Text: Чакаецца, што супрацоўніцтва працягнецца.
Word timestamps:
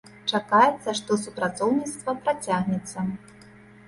Чакаецца, 0.29 0.93
што 0.99 1.17
супрацоўніцтва 1.25 2.15
працягнецца. 2.23 3.05